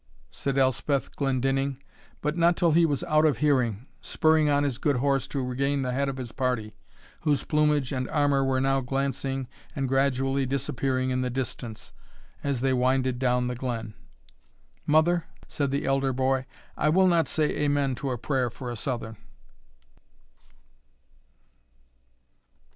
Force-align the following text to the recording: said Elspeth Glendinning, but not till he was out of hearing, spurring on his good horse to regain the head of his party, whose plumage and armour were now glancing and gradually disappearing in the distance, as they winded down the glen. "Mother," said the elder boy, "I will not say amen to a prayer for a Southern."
said 0.31 0.57
Elspeth 0.57 1.15
Glendinning, 1.15 1.77
but 2.21 2.35
not 2.35 2.57
till 2.57 2.71
he 2.71 2.87
was 2.87 3.03
out 3.03 3.23
of 3.23 3.37
hearing, 3.37 3.85
spurring 4.01 4.49
on 4.49 4.63
his 4.63 4.79
good 4.79 4.95
horse 4.95 5.27
to 5.27 5.45
regain 5.45 5.83
the 5.83 5.91
head 5.91 6.09
of 6.09 6.17
his 6.17 6.31
party, 6.31 6.73
whose 7.19 7.43
plumage 7.43 7.91
and 7.91 8.09
armour 8.09 8.43
were 8.43 8.59
now 8.59 8.79
glancing 8.81 9.47
and 9.75 9.87
gradually 9.87 10.43
disappearing 10.43 11.11
in 11.11 11.21
the 11.21 11.29
distance, 11.29 11.93
as 12.43 12.61
they 12.61 12.73
winded 12.73 13.19
down 13.19 13.45
the 13.47 13.53
glen. 13.53 13.93
"Mother," 14.87 15.25
said 15.47 15.69
the 15.69 15.85
elder 15.85 16.13
boy, 16.13 16.47
"I 16.75 16.89
will 16.89 17.05
not 17.05 17.27
say 17.27 17.51
amen 17.59 17.93
to 18.01 18.09
a 18.09 18.17
prayer 18.17 18.49
for 18.49 18.71
a 18.71 18.75
Southern." 18.75 19.17